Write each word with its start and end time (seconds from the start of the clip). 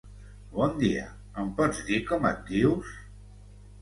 Bon 0.55 0.71
dia, 0.83 1.03
em 1.43 1.51
pots 1.61 1.83
dir 1.91 2.01
com 2.11 2.27
et 2.31 2.41
dius? 2.51 2.95